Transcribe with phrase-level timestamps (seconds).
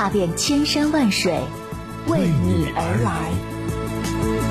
[0.00, 1.38] 踏遍千山万水，
[2.06, 4.49] 为你而来。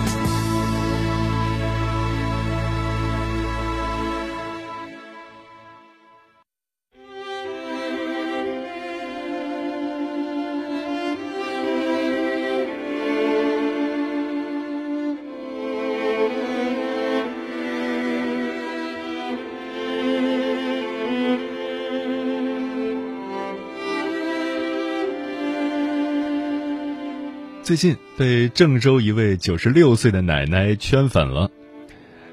[27.69, 31.51] 最近被郑州一位九十六岁的奶奶圈粉了。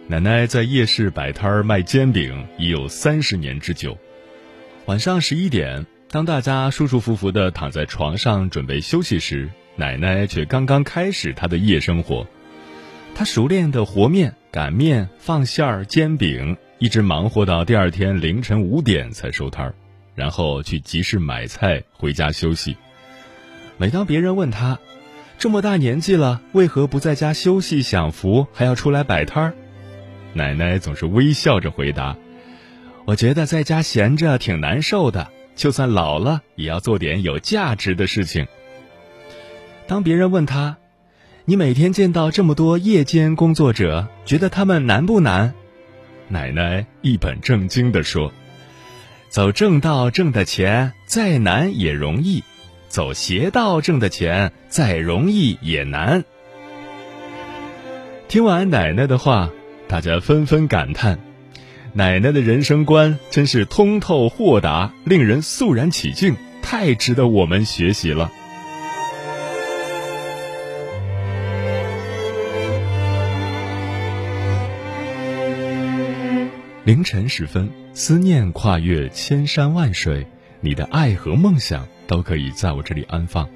[0.06, 3.98] 奶奶在夜市摆摊儿卖煎饼已有三十年之久。
[4.87, 12.27] 晚上十一点，当大家舒舒服服的躺在床上准备休息时，奶奶却刚刚开始她的夜生活。
[13.15, 19.75] 她熟练的和面、擀面、放馅儿、煎饼，一直忙活到第二天凌晨五点才收摊儿，
[20.15, 22.75] 然后去集市买菜，回家休息。
[23.77, 24.78] 每当别人问她，
[25.39, 29.55] 这么大年纪了，为何不在家休息享福，还要出来摆摊儿？
[30.33, 32.17] 奶奶总是微笑着回答
[33.06, 38.47] ：“我觉得在家闲着挺难受的，就算老了，也要做点有价值的事情。”
[39.87, 40.78] 当别人问他
[41.45, 45.55] ：“你每天见到这么多夜间工作者，觉得他们难不难？”
[46.28, 48.33] 奶奶一本正经地说
[49.28, 52.43] ：“走正道挣的钱，再难也容易。”
[52.89, 56.25] 走邪道挣的钱，再容易也难。
[58.28, 59.51] 听完奶奶的话，
[59.88, 61.19] 大家纷纷感叹：
[61.93, 68.33] 奶奶的人生观真是通透豁达，令人肃然起敬，太值得我们学习了。
[76.84, 80.25] 凌晨时分，思念跨越千山万水，
[80.66, 81.87] 你的爱和梦想。
[82.09, 83.49] 都可以在我这里安放。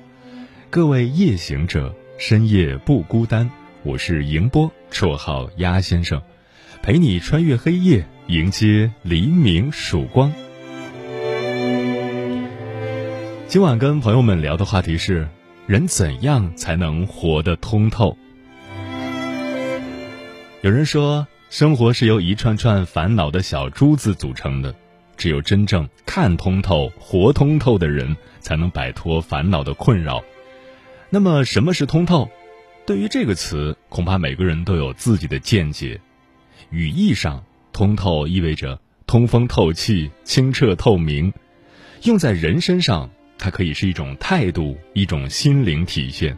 [0.71, 3.48] 各位夜行者，深夜不孤单。
[3.84, 6.20] 我是迎波，绰号鸭先生，
[6.82, 10.32] 陪你穿越黑夜，迎接黎明曙光。
[13.47, 15.28] 今晚跟朋友们聊的话题是：
[15.69, 18.16] 人怎样才能活得通透？
[20.62, 24.75] 有人说，生活是由一串串烦恼的小珠子组成的。
[25.20, 30.25] 只有真正看通透、活通透的人，才能摆脱烦恼的困扰。
[31.10, 32.31] 那么，什么是通透？
[32.86, 36.00] 对于这个词，恐怕每个人都有自己的见解。
[36.70, 41.31] 语义上，通透意味着通风透气、清澈透明；
[42.04, 46.34] 用在人身上，它可以是一种态度、一种心灵体现。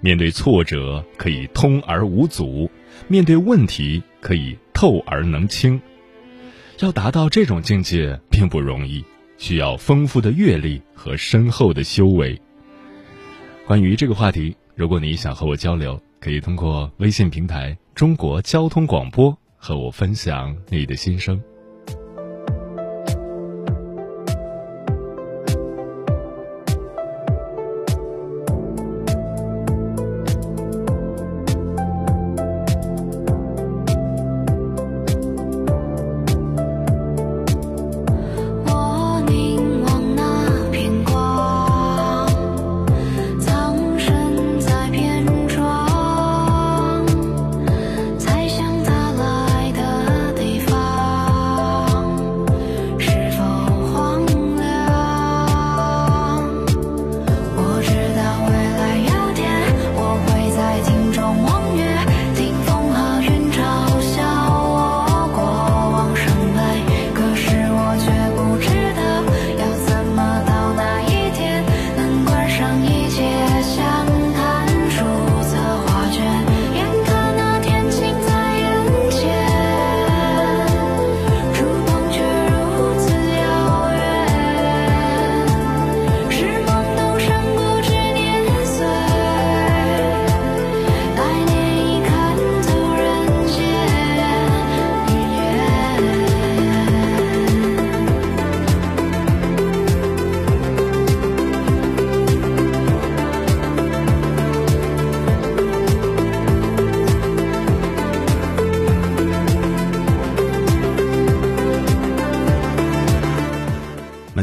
[0.00, 2.68] 面对挫折，可以通而无阻；
[3.06, 5.80] 面对问题，可以透而能清。
[6.82, 9.04] 要达到这种境界并不容易，
[9.38, 12.36] 需要丰富的阅历和深厚的修为。
[13.68, 21.40] 关于这个话题，如果你想和我交流，可以通过微信平台“中国交通广播”和我分享你的心声。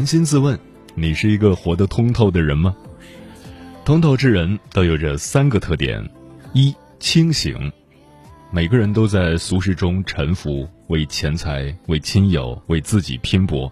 [0.10, 0.60] 心自问：
[0.96, 2.76] 你是一个活得通透的人吗？
[3.86, 6.04] 通透之人都有着三个特点：
[6.52, 7.72] 一、清醒。
[8.50, 13.72] 每个人都在俗世中沉浮，为钱财、为亲友、为自己拼搏，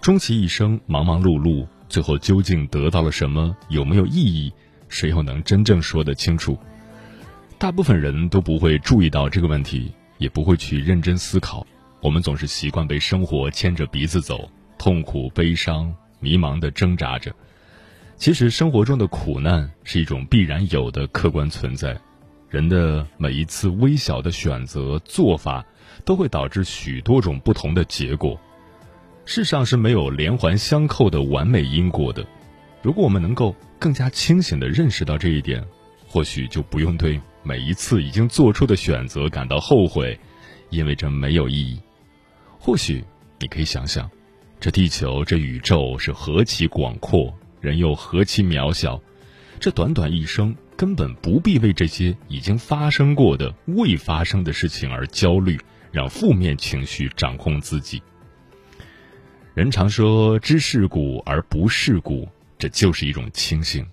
[0.00, 3.56] 终其一生忙忙碌碌，最后究竟得到了什么？
[3.68, 4.52] 有没有意义？
[4.88, 6.58] 谁又能真正说得清楚？
[7.58, 11.64] 大部分人都不会注意到这个问题，也不会去认真思考。
[12.00, 17.34] 我们总是习惯被生活牵着鼻子走，痛苦、悲伤、迷茫的挣扎着。
[18.16, 21.96] 其实，生活中的苦难是一种必然有的客观存在。
[22.48, 25.64] 人的每一次微小的选择做法，
[26.04, 28.40] 都会导致许多种不同的结果。
[29.24, 32.24] 世上是没有连环相扣的完美因果的。
[32.80, 35.62] 如果我们能够更加清醒地认识到这一点，
[36.06, 40.18] 或许就不用对每一次已经做出的选择感到后悔，
[40.70, 41.78] 因为这没有意义。
[42.58, 43.04] 或许
[43.40, 44.08] 你可以想想，
[44.58, 49.00] 这地球、这宇宙是何其广阔，人又何其渺小，
[49.60, 50.54] 这短短一生。
[50.76, 55.58] 根本不必为这些已经发生过的、未发生的事情而焦虑，
[55.90, 58.02] 让负面情绪掌控自己。
[59.54, 63.86] 人常说“知世故而不世故”，这就是一种清醒，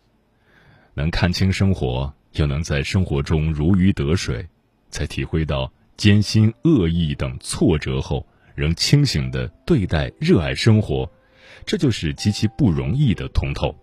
[0.93, 4.45] 能看清生活，又能在生活中如鱼得水，
[4.89, 11.09] 在体会到艰辛、恶意等挫折后，仍清醒的对待、热爱生活，
[11.65, 13.75] 这就是极其不容易的通透。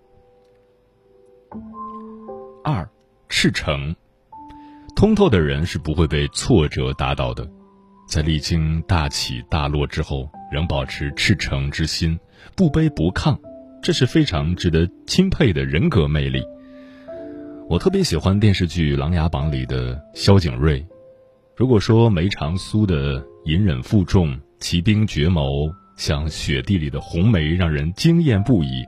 [2.62, 2.88] 二，
[3.28, 3.94] 赤诚。
[4.96, 7.49] 通透的人是不会被挫折打倒的，
[8.06, 12.19] 在历经大起大落之后，仍保持赤诚之心，
[12.55, 13.38] 不卑不亢，
[13.82, 16.43] 这是非常值得钦佩的人格魅力。
[17.69, 20.84] 我特别喜欢电视剧《琅琊榜》里的萧景睿。
[21.56, 28.84] 如果说梅长苏的隐忍负重、骑兵绝谋，像雪地里的红梅，让人惊艳不已，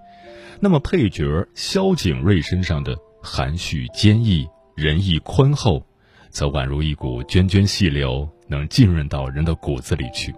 [0.60, 2.94] 那么配角萧景睿身上的。
[3.24, 5.86] 含蓄坚毅、仁义宽厚，
[6.28, 10.34] 则宛如一股涓涓细流，能浸润到人的骨子里去。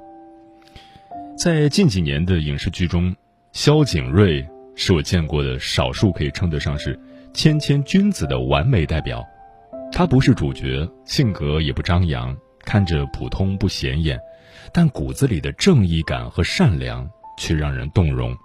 [1.34, 3.16] 在近几年的影视剧中，
[3.52, 7.00] 萧景睿是我见过的少数可以称得上是
[7.32, 9.24] 谦谦君子的完美代表。
[9.90, 14.20] 他不是主角，性格也不张扬，看着普通不显眼，
[14.72, 17.08] 但骨子里的正义感和善良
[17.38, 18.36] 却让人动容。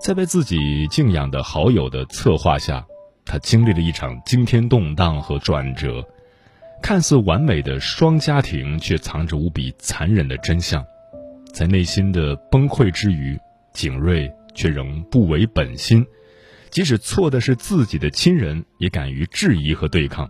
[0.00, 2.84] 在被自己敬仰的好友的策划下。
[3.24, 6.04] 他经历了一场惊天动荡和转折，
[6.82, 10.84] 看似完美的双家庭，却藏着无比残忍的真相。
[11.52, 13.38] 在内心的崩溃之余，
[13.72, 16.04] 景睿却仍不违本心，
[16.68, 20.28] 即使错的是自己的亲人，也敢于质疑和对抗。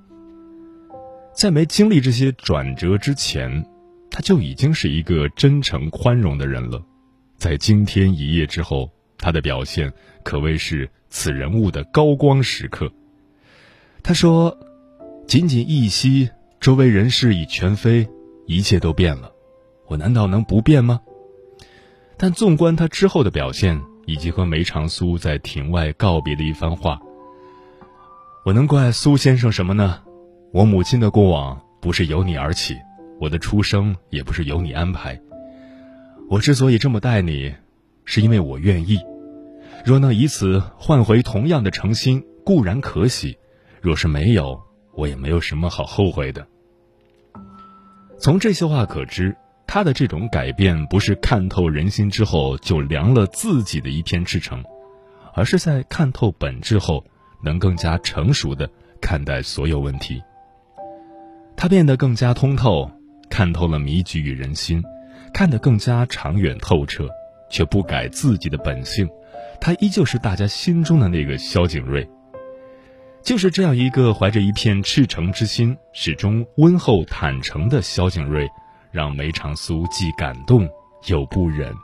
[1.34, 3.64] 在没经历这些转折之前，
[4.12, 6.80] 他就已经是一个真诚宽容的人了。
[7.36, 8.88] 在惊天一夜之后，
[9.18, 9.92] 他的表现
[10.22, 10.88] 可谓是。
[11.14, 12.90] 此人物的高光时刻。
[14.02, 14.56] 他说
[15.28, 18.08] ：“仅仅一息，周围人事已全非，
[18.46, 19.30] 一切都变了，
[19.88, 21.02] 我难道能不变吗？”
[22.16, 26.98] 但纵观他之后的表现，以及和梅长苏在庭外告别的一番话，
[28.46, 30.00] 我能怪苏先生什么呢？
[30.50, 32.74] 我母亲的过往不是由你而起，
[33.22, 35.16] 我的出生也不是由你安排。
[36.28, 37.54] 我之所以这么待你，
[38.04, 38.98] 是因为我愿意。
[39.84, 43.38] 若能以此换回同样的诚心，固然可喜；
[43.80, 44.60] 若是没有，
[44.96, 46.44] 我也没有什么好后悔的。
[48.18, 49.36] 从这些话可知，
[49.68, 54.64] 他的这种改变不是看透人心之后就凉了自己的一片赤诚，
[55.32, 57.04] 而是在看透本质后，
[57.40, 58.68] 能更加成熟的
[59.00, 60.20] 看待所有问题。
[61.56, 62.90] 他变得更加通透，
[63.32, 64.84] 看透了迷局与人心，
[65.32, 67.08] 看得更加长远透彻，
[67.48, 69.08] 却不改自己的本性。
[69.58, 72.06] 他依旧是大家心中的那个萧景睿，
[73.22, 78.46] 就是这样一个怀着一片赤诚之心、始终温厚坦诚的萧景睿，
[78.90, 80.68] 让梅长苏既感动
[81.06, 81.74] 又不忍。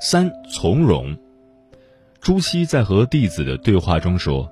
[0.00, 1.18] 三从容，
[2.20, 4.50] 朱熹在和弟子的对话中说：“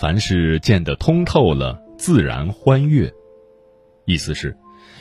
[0.00, 3.12] 凡事见得通透了，自然欢悦。”
[4.06, 4.56] 意思是。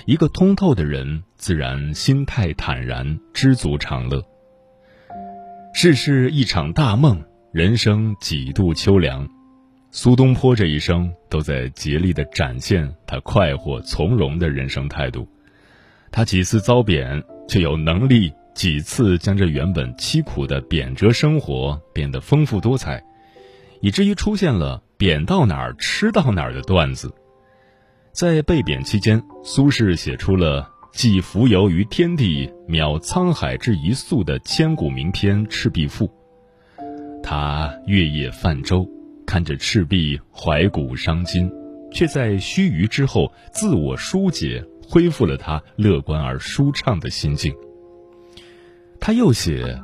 [0.05, 4.23] 一个通透的人，自然心态坦然，知足常乐。
[5.73, 9.27] 世事一场大梦，人生几度秋凉。
[9.91, 15.27] 苏东坡这一生都在竭力的展现他快活从容的人生态度。
[16.11, 23.03] 他几次遭贬，却有能力几次将这原本凄苦的贬谪生活变得丰富多彩，
[23.81, 27.13] 以至于出现了“贬到哪儿吃到哪儿”的段子。
[28.11, 36.07] 在被贬期间，苏轼写出了寄蜉蝣于天地，渺沧海之一粟的千古名篇《赤壁赋》。
[37.21, 38.89] 他月夜泛舟，
[39.25, 41.51] 看着赤壁，怀古伤今，
[41.91, 47.53] 却在须臾之后自我疏解，恢复了他乐观而舒畅的心境。
[48.99, 49.79] 他又写：“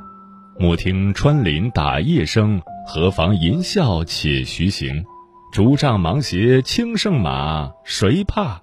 [0.58, 5.04] 莫听穿林打叶声，何妨吟啸且徐行。
[5.52, 8.60] 竹杖芒鞋轻胜马，谁怕？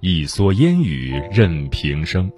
[0.00, 2.30] 一蓑烟雨任平生。”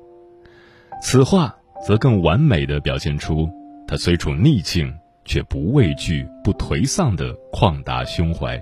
[1.02, 3.49] 此话则更完美的表现出
[3.87, 8.61] 他虽处逆境却不畏惧、不颓丧的旷达胸怀。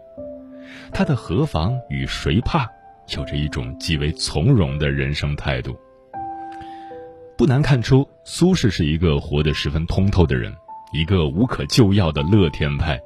[0.93, 2.66] 他的何妨与谁怕，
[3.16, 5.76] 有着一种极为从容的人生态度。
[7.37, 10.54] 不难看出，苏轼是一个活得十分通透的人，
[10.94, 12.98] 一个无可救药的乐天派。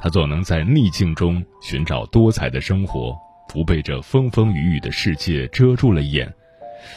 [0.00, 3.16] 他总能在逆境中寻找多彩的生活，
[3.48, 6.30] 不被这风风雨雨的世界遮住了眼。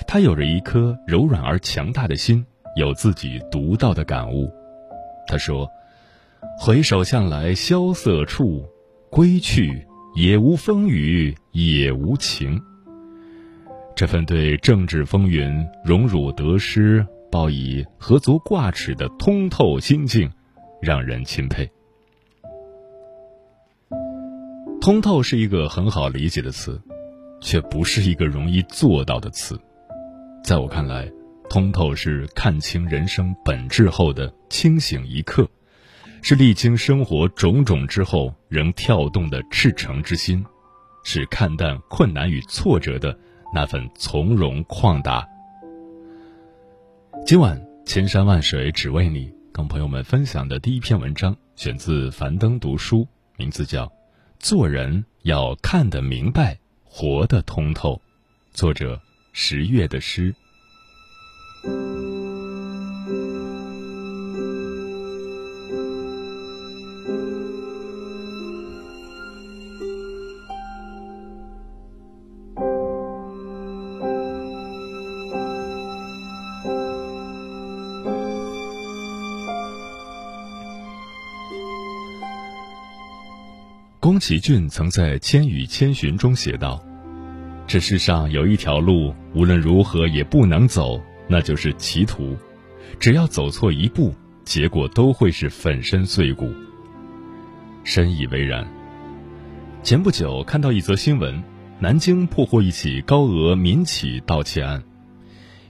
[0.07, 2.43] 他有着一颗柔软而强大的心，
[2.75, 4.51] 有自己独到的感悟。
[5.27, 5.69] 他说
[6.59, 8.65] ：“回首向来萧瑟处，
[9.12, 12.59] 归去，也无风雨也无晴。”
[13.95, 20.31] 这份对政治风云、荣辱得失报以何足挂齿的通透心境，
[20.81, 21.69] 让人钦佩。
[24.81, 26.81] 通透是一个很好理解的词，
[27.41, 29.60] 却不是一个容易做到的词。
[30.43, 31.12] 在我看来，
[31.50, 35.46] 通透是看清人生本质后的清醒一刻，
[36.22, 40.46] 是历经生活种种之后仍跳动的赤诚之心，
[41.03, 43.17] 是看淡困难与挫折的。
[43.53, 45.25] 那份从容旷达。
[47.27, 53.05] 今晚千山万水只为你，跟朋友们分享的第一篇文章选自樊登读书，
[53.36, 53.86] 名字叫
[54.39, 57.96] 《做人要看得明白，活得通透》，
[58.53, 58.98] 作者
[59.34, 60.34] 十月的诗。
[84.07, 86.81] 宫崎骏曾在《千与千寻》中写道
[87.67, 92.37] ：“这世上有一条路，无论如何也不能走，那就是歧途。
[93.01, 96.49] 只要走错一步，结果都会是粉身碎骨。”
[97.83, 98.65] 深以为然。
[99.83, 101.43] 前不久看到一则新闻：
[101.77, 104.81] 南京破获一起高额民企盗窃案，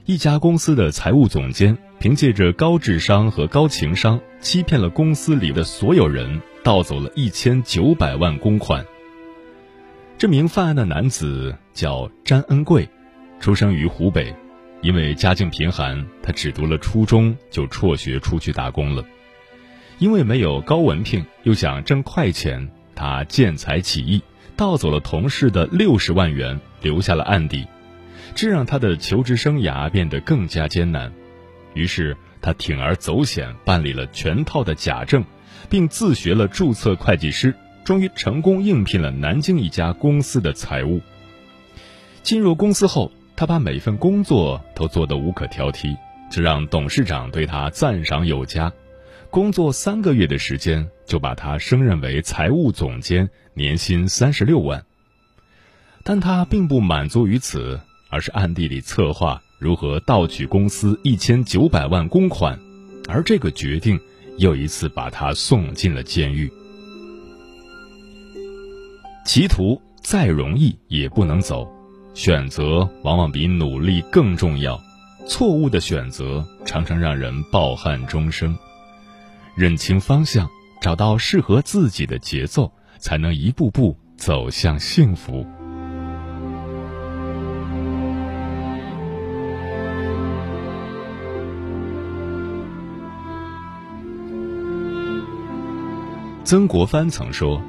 [0.04, 6.40] 一家公司的财务总监凭借着高智商和高情商，欺骗了公司里的所有人。
[6.68, 8.84] 盗走了一千九百万公款。
[10.18, 12.86] 这名犯案的男子叫詹恩贵，
[13.40, 14.34] 出生于湖北，
[14.82, 19.02] 因为家境贫寒，他只读了初中就辍学出去打工了。
[19.96, 24.22] 因为没有高文凭，又想挣快钱，他见财起意，
[24.54, 27.66] 盗走了同事的六十万元，留下了案底，
[28.34, 31.10] 这让他的求职生涯变得更加艰难。
[31.72, 35.24] 于是他铤而走险，办理了全套的假证。
[35.68, 41.00] 并自学了注册会计师，终于成功应聘了南京一家公司的财务。
[42.22, 45.96] 进入公司后，他把每份工作都做得无可挑剔，
[46.30, 48.72] 这让董事长对他赞赏有加。
[49.30, 54.84] 工作三个月的时间，就把他升任为财务总监，年薪三十六万。
[56.02, 57.78] 但他并不满足于此，
[58.10, 62.58] 而是暗地里策划如何盗取公司一千九百万公款，
[63.06, 64.00] 而这个决定。
[64.38, 66.50] 又一次把他送进了监狱。
[69.26, 71.70] 歧途再容易也不能走，
[72.14, 74.80] 选择往往比努力更重要。
[75.26, 78.56] 错误的选择常常让人抱憾终生。
[79.54, 80.48] 认清方向，
[80.80, 85.44] 找到适合自己的节奏，才能一步步走向幸福。
[96.48, 97.62] 曾国藩曾说：“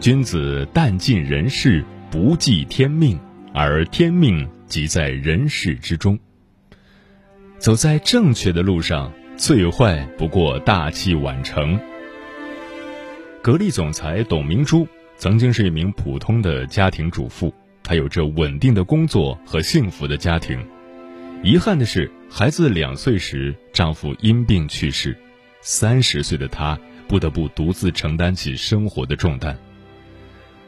[0.00, 3.20] 君子但尽人事，不计天命，
[3.52, 6.18] 而天命即在人事之中。”
[7.60, 11.78] 走在正确的路上，最坏不过大器晚成。
[13.42, 14.88] 格力总裁董明珠
[15.18, 17.52] 曾经是一名普通的家庭主妇，
[17.82, 20.58] 她有着稳定的工作和幸福的家庭。
[21.42, 25.14] 遗憾的是，孩子两岁时，丈夫因病去世，
[25.60, 26.78] 三十岁的她。
[27.06, 29.56] 不得不独自承担起生活的重担。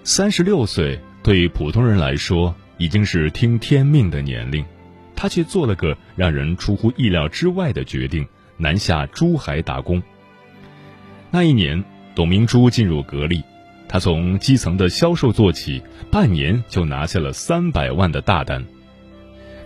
[0.04, 4.64] 三十六岁对于普通人来说已经是听天命的年龄，
[5.16, 8.26] 他却做了个让人出乎意料之外的决定，
[8.56, 10.02] 南下珠海打工。
[11.30, 11.82] 那一年，
[12.14, 13.42] 董明珠进入格力，
[13.88, 18.64] 他从基层的销售做起，半年就拿下了三百万的大单。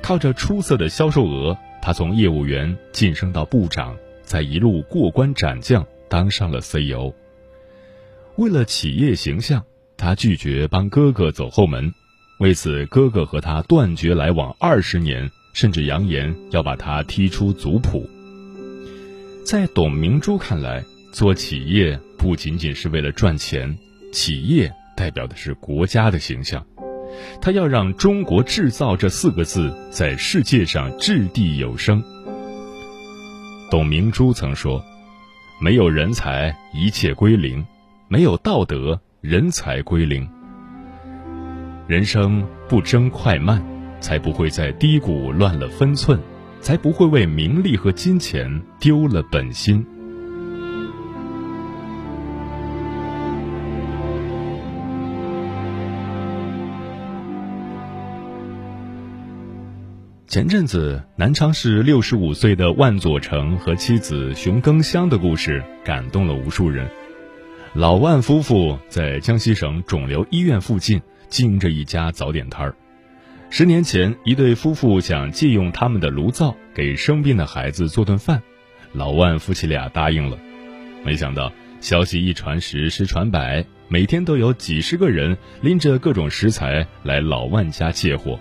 [0.01, 7.15] 靠着出色的销售额，他从业务员晋升到部长，再一路过关斩将，当上了 CEO。
[8.37, 9.65] 为了企业形象，
[9.97, 11.95] 他拒绝帮哥哥走后门，
[12.41, 18.09] 为此哥哥和他断绝来往二十年，甚至扬言要把他踢出族谱。
[19.47, 23.79] 在董明珠看来，做企业不仅仅是为了赚钱，
[24.13, 26.65] 企业代表的是国家的形象。
[27.41, 32.03] 他要让中国制造这四个字在世界上掷地有声。
[33.71, 34.83] 董明珠曾说
[35.61, 37.65] ：“没有人才，一切归零。”
[38.13, 40.29] 没有道德，人才归零。
[41.87, 43.63] 人生不争快慢，
[44.01, 46.19] 才不会在低谷乱了分寸，
[46.61, 49.87] 才不会为名利和金钱丢了本心。
[60.31, 66.89] 前阵子，南昌市六十五岁的万佐成和妻子熊更香的故事，感动了无数人。
[67.75, 72.77] 老万夫妇在江西省肿瘤医院附近经营着一家早点摊儿。
[73.51, 78.41] 十年前，一对夫妇想借用他们的炉灶给生病的孩子做顿饭，
[78.93, 80.39] 老万夫妻俩答应了。
[81.05, 88.39] 没想到消息一传十，十传百，每天都有几十个人拎着各种食材来老万家借货。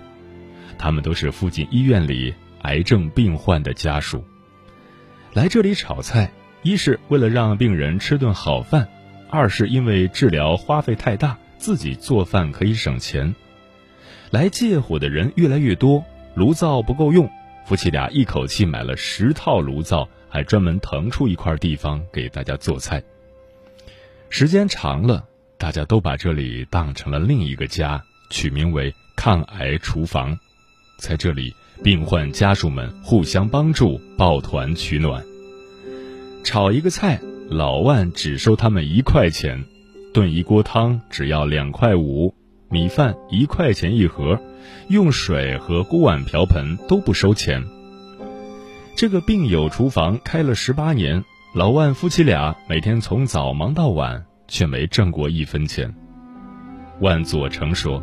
[0.80, 4.24] 他们都是附近医院里癌症病患的家属，
[5.34, 6.32] 来这里炒菜，
[6.62, 8.88] 一是为了让病人吃顿好饭。
[9.28, 13.34] 二是因为治疗花费太大，自己做饭可以省钱。
[14.30, 16.02] 来借火的人越来越多，
[16.34, 17.30] 炉灶不够用，
[17.66, 23.02] 夫妻俩一口气买了十套炉灶，还专门腾出一块地方给大家做菜。
[24.30, 25.26] 时间长了，
[25.58, 30.38] 大家都把这里当成了另一个家，取名为“抗癌厨房”。
[31.00, 35.20] 在这里，病患家属们互相帮助，抱团取暖。
[36.44, 37.20] 炒一个菜。
[37.52, 39.64] 老万只收他们一块钱，
[40.14, 42.32] 炖一锅汤只要两块五，
[42.68, 44.38] 米饭一块钱一盒，
[44.86, 47.60] 用水和锅碗瓢盆都不收钱。
[48.94, 55.92] 这个病友厨房开了十八年，老万夫妻俩每天从早忙到晚，却没挣过一分钱。
[57.00, 58.00] 万佐成说：“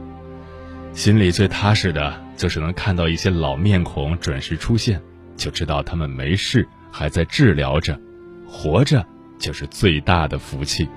[0.93, 5.02] 心里最踏实的就是能看到一些老面孔准时出现，
[5.36, 8.00] 就知道他们没事，还在治疗着，
[8.47, 9.06] 活着。”
[9.39, 10.89] 就是最大的福气。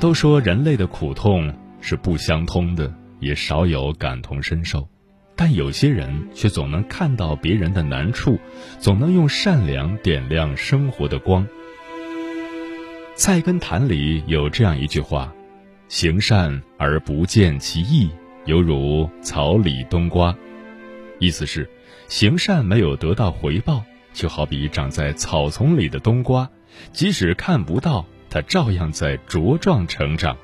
[0.00, 4.88] 都说人类的苦痛是不相通的，也少有感同身受，
[5.36, 8.36] 但有些人却总能看到别人的难处，
[8.80, 11.44] 总能用善良点亮生活的光。
[13.14, 15.32] 《菜根谭》里有这样一句话
[15.88, 18.10] ：“行善而不见其益，
[18.46, 20.34] 犹如草里冬瓜。”
[21.20, 21.68] 意思是，
[22.08, 23.84] 行善没有得到回报。
[24.12, 26.48] 就好比长在草丛里的冬瓜，
[26.92, 30.36] 即使看不到，它照样在茁壮成长。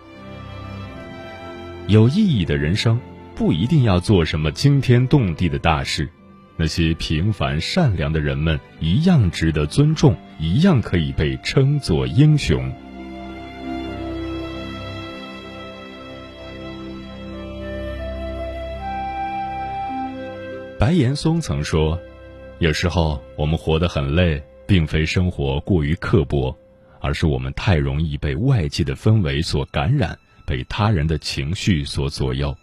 [1.87, 3.01] 有意义的人生，
[3.37, 6.09] 不一定要做什么惊天动地的大事，
[6.57, 12.73] 那些平凡善良的人们一样值得尊重，一样可以被称作英雄。
[20.81, 22.01] 白岩松曾说。
[22.59, 26.57] 有时候我们活得很累，并非生活过于刻薄，
[27.03, 32.57] 而是我们太容易被外界的氛围所感染，被他人的情绪所左右。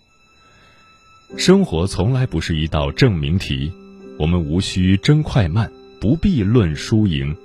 [1.38, 3.72] 生活从来不是一道证明题，
[4.18, 7.36] 我们无需争快慢，不必论输赢。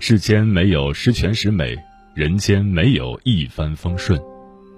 [0.00, 1.76] 世间没有十全十美，
[2.14, 4.20] 人间没有一帆风顺，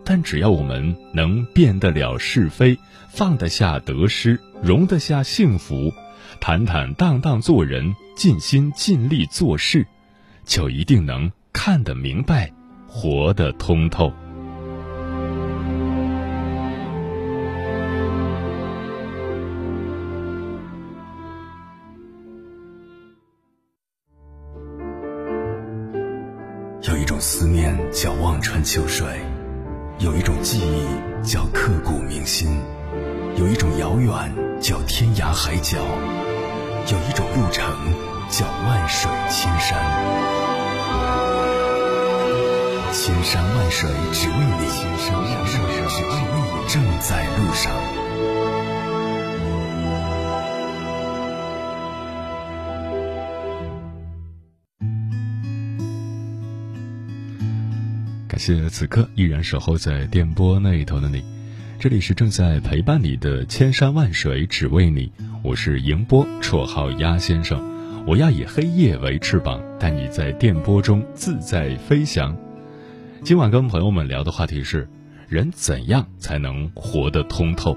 [0.05, 5.93] 但只要我们能辨得了是非，放得下得失，容得下幸福。
[6.41, 9.87] 坦坦荡荡做人，尽心尽力做事，
[10.45, 12.51] 就一定能看得明白，
[12.87, 14.13] 活得通透。
[26.83, 29.07] 有一种思念叫望穿秋水，
[29.99, 32.49] 有一种记忆叫刻骨铭心，
[33.37, 35.79] 有一种遥远叫天涯海角。
[36.87, 37.65] 有一种路程
[38.29, 39.79] 叫万水千山，
[42.93, 47.73] 千山万水只为你，千山万水只为你，正在路上。
[58.29, 61.23] 感谢此刻依然守候在电波那一头的你，
[61.81, 65.11] 这里是正在陪伴你的千山万水只为你，
[65.43, 67.59] 我是迎波，绰号鸭先生。
[68.07, 72.37] 我要以黑夜为翅膀，带你在电波中自在飞翔。
[73.25, 74.87] 今晚跟朋友们聊的话题是：
[75.27, 77.75] 人怎样才能活得通透？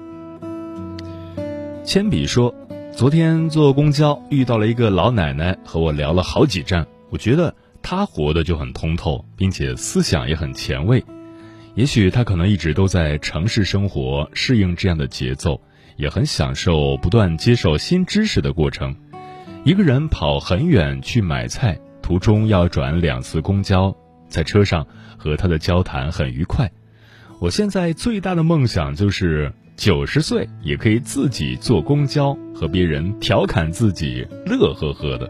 [1.82, 2.54] 铅笔说，
[2.92, 11.02] 昨天坐公交遇到了一个老奶奶，和我聊了好几站，我觉得她活得就很通透，并且思想也很前卫。
[11.74, 15.60] 也许他可能一直都在城市生活，适应这样的节奏，
[15.96, 18.94] 也很享受不断接受新知识的过程。
[19.64, 23.92] 一个人跑很远去买菜，途中要转两次公交，
[24.28, 24.86] 在车上
[25.18, 26.70] 和他的交谈很愉快。
[27.40, 35.28] 我现在最大的梦想就是九十岁也可以自己坐公交，和别人调侃自己，乐呵呵的。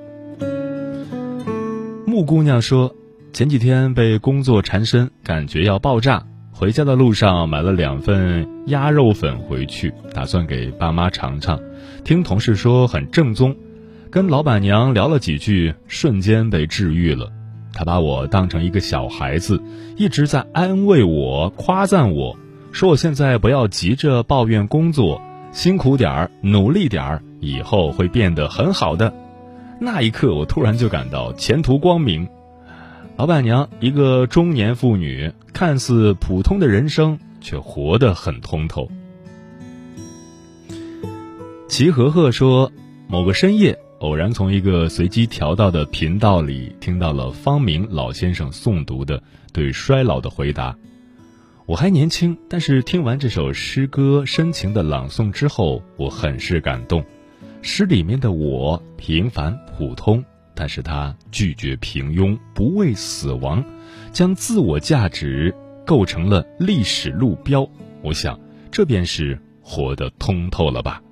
[2.06, 2.94] 木姑娘说，
[3.32, 6.22] 前几天被工作缠身，感觉要爆炸。
[6.56, 11.58] 回家的路上买了两份鸭肉粉回去，打算给爸妈尝尝。
[12.04, 13.56] 听同事说很正宗。
[14.08, 17.28] 跟老板娘聊了几句，瞬间被治愈了。
[17.72, 19.60] 她把我当成一个小孩子，
[19.96, 22.36] 一直在安慰我、夸赞我，
[22.70, 29.12] 说我现在不要急着抱怨工作，辛苦点儿，努力点儿，以后会变得很好的。
[29.80, 32.28] 那一刻，我突然就感到前途光明。
[33.16, 38.90] 老板娘一个中年妇女，看似普通的人生，却活得很通透。
[41.68, 42.70] 齐和和说，
[43.06, 43.78] 某个深夜。
[44.00, 50.76] 偶然从一个随机调到的频道里听到了方明老先生诵读的对衰老的回答。
[51.64, 57.02] 我还年轻，但是听完这首诗歌深情的朗诵之后，我很是感动。
[57.62, 60.22] 诗里面的我平凡普通，
[60.54, 63.64] 但是他拒绝平庸，不畏死亡，
[64.12, 67.68] 将自我价值构成了历史路标。
[68.02, 68.38] 我想，
[68.70, 71.02] 这便是活得通透了吧。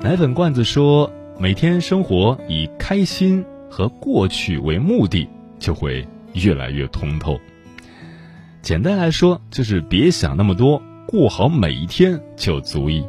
[0.00, 7.40] 奶粉罐子说：“每天生活以开心和过去为目的，就会越来越通透。
[8.62, 13.04] 简单来说，就是别想那么多，过好每一天就足以。”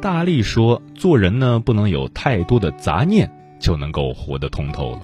[0.00, 5.00] 大力说：“做人呢，不能有太多的杂念，就能够活得通透了。”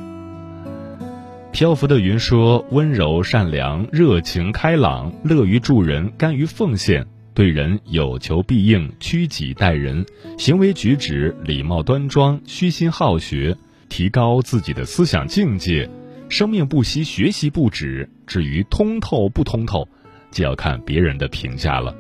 [1.53, 10.07] 漂浮的云说：“温柔、善良、热情、开朗、乐于助人、甘于奉献。”对人有求必应，趋己待人，
[10.39, 13.55] 行为举止礼貌端庄，虚心好学，
[13.91, 15.87] 提高自己的思想境界，
[16.31, 18.09] 生命不息，学习不止。
[18.27, 19.87] 至于通透不通透，
[20.31, 21.95] 就要看别人的评价了。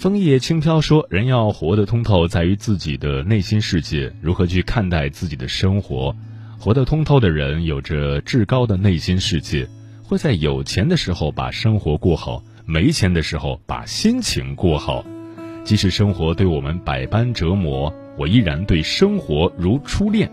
[0.00, 6.16] 枫叶轻飘说：“人要活得通透，在于自己的内心世界，如何去看待自己的生活。
[6.58, 9.68] 活得通透的人，有着至高的内心世界，
[10.02, 15.04] 会在有钱的时候把生活过好。”没钱的时候，把心情过好。
[15.64, 20.32] 即使生活对我们百般折磨，我依然对生活如初恋。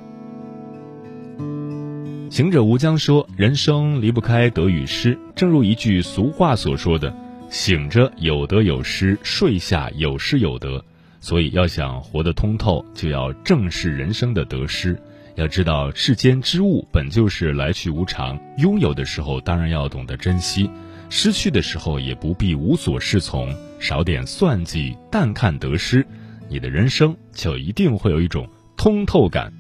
[2.30, 7.14] 行者无疆说：“人生离不开得与失，正如一句俗话所说的
[7.50, 10.84] ：‘醒着有得有失，睡下有失有得。’
[11.20, 14.98] 所以，要想活得通透，就要正视人生的得失。
[15.36, 20.70] 要知道，世间之物本就是来去无常，拥有的时候当然要懂得珍惜。”
[21.10, 26.06] 失去的时候也不必无所适从，少点算计，淡看得失，
[26.50, 29.54] 你的人生就一定会有一种通透感。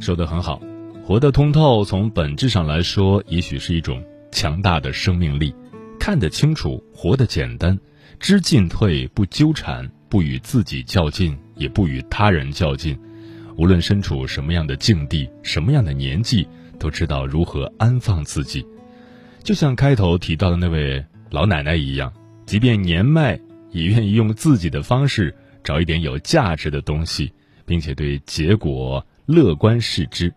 [0.00, 0.60] 说的很好，
[1.04, 5.54] 活得通透，从本质上来说，也许是一种强大的生命力。
[5.98, 7.78] 看得清楚，活得简单，
[8.18, 12.98] 知进退，不纠缠，不与自己较劲，也不与他人较劲。
[13.56, 16.46] 无论身处什么样的境地，什么样的年纪，
[16.78, 18.64] 都知道如何安放自己。
[19.42, 22.12] 就像开头提到的那位老奶奶一样，
[22.46, 23.38] 即便年迈，
[23.72, 27.32] 也愿意用自己的方式找一点有价值的东西，
[27.66, 30.32] 并且对结果乐观视之。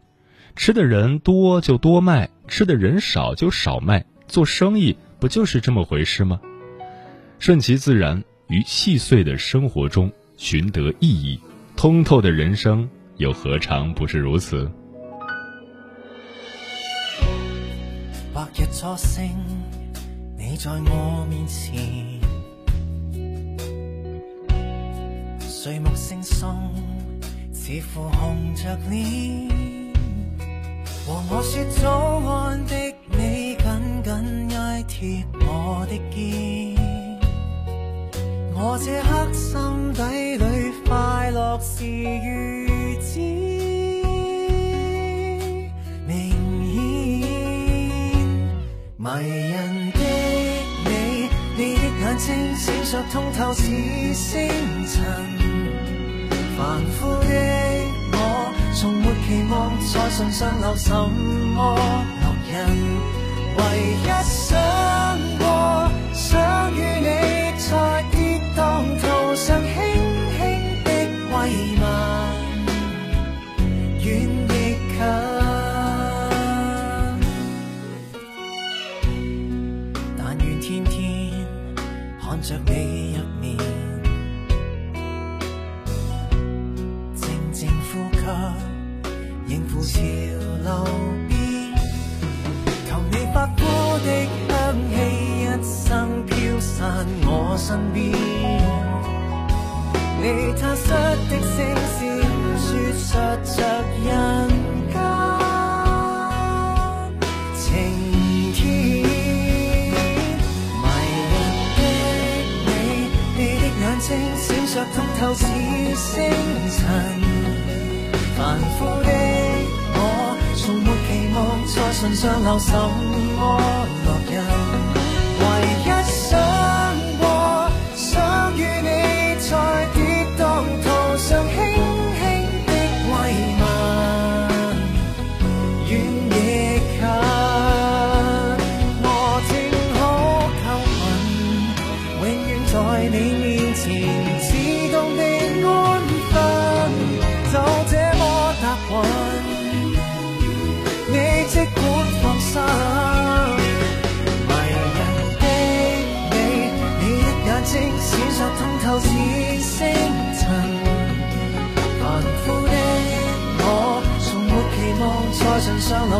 [0.56, 6.40] 吃的人多就多卖，吃的人少就少卖，做生意不就是这么回事吗？
[7.40, 11.40] 顺其自然，于细碎的生活中寻得意义，
[11.76, 12.88] 通透的人生
[13.18, 14.70] 又何尝不是如此？
[18.34, 19.28] 白日初升，
[20.38, 22.20] 你在我面前，
[25.40, 26.56] 睡目惺忪，
[27.52, 29.81] 似乎红着脸。
[31.12, 31.90] 和我说早
[32.26, 32.74] 安的
[33.10, 33.66] 你，紧
[34.02, 36.80] 紧挨贴我的肩。
[38.56, 42.30] 我这刻心底里快乐是如
[43.02, 43.20] 此
[46.08, 46.32] 明
[46.72, 46.80] 显，
[48.96, 49.06] 迷
[49.52, 50.00] 人的
[50.86, 50.90] 你，
[51.58, 53.66] 你的眼睛闪烁通透似
[54.14, 54.48] 星
[54.88, 55.04] 辰，
[56.58, 57.61] 凡夫的。
[59.32, 61.78] 期望在信上留什么
[62.22, 62.54] 烙印？
[63.56, 63.62] 唯
[64.04, 64.60] 一想
[65.40, 67.21] 过，想与你。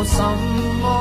[0.04, 0.20] 什
[0.80, 0.91] 么